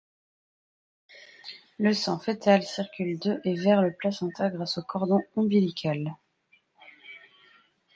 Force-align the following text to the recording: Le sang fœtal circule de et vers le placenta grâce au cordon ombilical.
Le 1.77 1.93
sang 1.93 2.17
fœtal 2.17 2.63
circule 2.63 3.19
de 3.19 3.39
et 3.45 3.53
vers 3.53 3.83
le 3.83 3.93
placenta 3.93 4.49
grâce 4.49 4.79
au 4.79 4.81
cordon 4.81 5.19
ombilical. 5.35 6.15